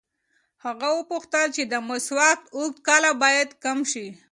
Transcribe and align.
هغه 0.65 0.89
وپوښتل 0.99 1.45
چې 1.55 1.63
د 1.71 1.73
مسواک 1.87 2.39
اوږدو 2.57 2.83
کله 2.87 3.09
باید 3.23 3.49
کم 3.63 3.79
شي. 3.91 4.07